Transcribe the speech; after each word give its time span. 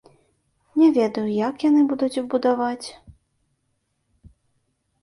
Не 0.83 0.87
ведаю, 0.97 1.25
як 1.49 1.55
яны 1.69 1.81
будуць 1.91 2.23
будаваць. 2.35 2.87